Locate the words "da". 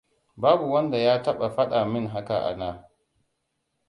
2.57-2.89